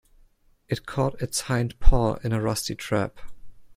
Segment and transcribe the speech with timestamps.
[0.67, 3.19] It caught its hind paw in a rusty trap.